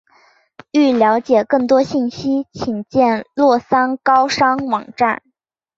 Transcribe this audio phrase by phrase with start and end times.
[0.71, 5.21] 欲了解更多信息请见洛桑高商网站。